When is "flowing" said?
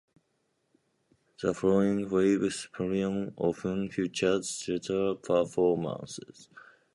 1.53-2.09